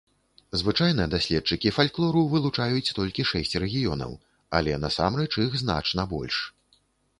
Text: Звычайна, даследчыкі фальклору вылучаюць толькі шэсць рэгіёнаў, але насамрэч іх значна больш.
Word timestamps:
Звычайна, 0.59 1.03
даследчыкі 1.13 1.73
фальклору 1.75 2.23
вылучаюць 2.31 2.93
толькі 3.01 3.27
шэсць 3.33 3.55
рэгіёнаў, 3.65 4.17
але 4.61 4.75
насамрэч 4.89 5.31
іх 5.47 5.63
значна 5.65 6.11
больш. 6.19 6.45